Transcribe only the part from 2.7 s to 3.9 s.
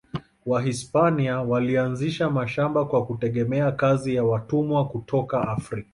kwa kutegemea